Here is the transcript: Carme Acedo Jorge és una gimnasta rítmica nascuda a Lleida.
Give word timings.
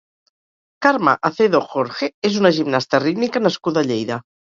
Carme 0.85 1.11
Acedo 1.29 1.61
Jorge 1.73 2.09
és 2.29 2.39
una 2.39 2.51
gimnasta 2.59 3.01
rítmica 3.05 3.43
nascuda 3.49 3.83
a 3.85 3.89
Lleida. 3.91 4.19